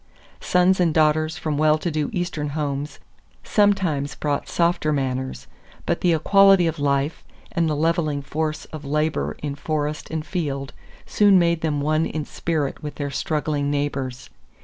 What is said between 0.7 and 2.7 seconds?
and daughters from well to do Eastern